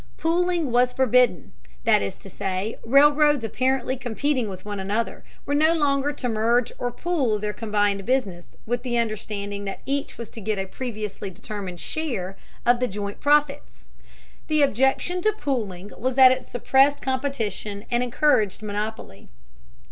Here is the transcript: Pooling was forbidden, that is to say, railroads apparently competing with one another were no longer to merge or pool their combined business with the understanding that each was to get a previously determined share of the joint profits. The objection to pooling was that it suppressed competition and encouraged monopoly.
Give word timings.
Pooling 0.17 0.71
was 0.71 0.93
forbidden, 0.93 1.53
that 1.83 2.01
is 2.01 2.15
to 2.15 2.27
say, 2.27 2.79
railroads 2.83 3.45
apparently 3.45 3.95
competing 3.95 4.49
with 4.49 4.65
one 4.65 4.79
another 4.79 5.23
were 5.45 5.53
no 5.53 5.75
longer 5.75 6.11
to 6.11 6.27
merge 6.27 6.71
or 6.79 6.89
pool 6.91 7.37
their 7.37 7.53
combined 7.53 8.03
business 8.03 8.57
with 8.65 8.81
the 8.81 8.97
understanding 8.97 9.65
that 9.65 9.81
each 9.85 10.17
was 10.17 10.27
to 10.31 10.41
get 10.41 10.57
a 10.57 10.65
previously 10.65 11.29
determined 11.29 11.79
share 11.79 12.35
of 12.65 12.79
the 12.79 12.87
joint 12.87 13.19
profits. 13.19 13.89
The 14.47 14.63
objection 14.63 15.21
to 15.21 15.33
pooling 15.33 15.91
was 15.95 16.15
that 16.15 16.31
it 16.31 16.47
suppressed 16.47 17.03
competition 17.03 17.85
and 17.91 18.01
encouraged 18.01 18.63
monopoly. 18.63 19.29